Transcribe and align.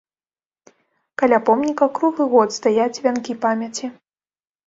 Каля 1.21 1.39
помніка 1.49 1.85
круглы 1.99 2.25
год 2.33 2.49
стаяць 2.57 3.01
вянкі 3.05 3.33
памяці. 3.43 3.85